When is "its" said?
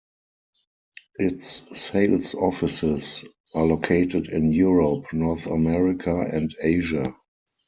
1.19-1.61